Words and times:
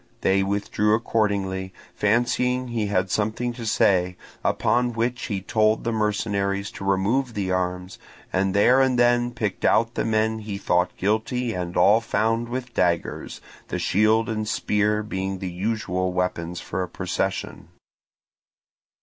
They 0.21 0.41
withdrew 0.41 0.95
accordingly, 0.95 1.73
fancying 1.93 2.69
he 2.69 2.87
had 2.87 3.11
something 3.11 3.53
to 3.53 3.67
say; 3.67 4.17
upon 4.43 4.93
which 4.93 5.25
he 5.27 5.41
told 5.41 5.83
the 5.83 5.91
mercenaries 5.91 6.71
to 6.71 6.83
remove 6.83 7.35
the 7.35 7.51
arms, 7.51 7.99
and 8.33 8.55
there 8.55 8.81
and 8.81 8.97
then 8.97 9.29
picked 9.29 9.63
out 9.63 9.93
the 9.93 10.03
men 10.03 10.39
he 10.39 10.57
thought 10.57 10.97
guilty 10.97 11.53
and 11.53 11.77
all 11.77 12.01
found 12.01 12.49
with 12.49 12.73
daggers, 12.73 13.41
the 13.67 13.77
shield 13.77 14.27
and 14.27 14.47
spear 14.47 15.03
being 15.03 15.37
the 15.37 15.51
usual 15.51 16.11
weapons 16.11 16.59
for 16.59 16.81
a 16.81 16.89
procession. 16.89 17.67